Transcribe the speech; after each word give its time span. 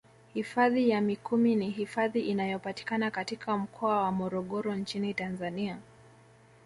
Hifadhi 0.33 0.89
ya 0.89 1.01
mikumi 1.01 1.55
ni 1.55 1.69
hifadhi 1.69 2.19
inayopatikana 2.21 3.11
katika 3.11 3.57
mkoa 3.57 4.03
wa 4.03 4.11
morogoro 4.11 4.75
nchini 4.75 5.13
Tanzania 5.13 5.77